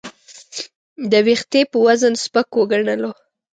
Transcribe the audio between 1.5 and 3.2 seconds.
په وزن سپک وګڼلو.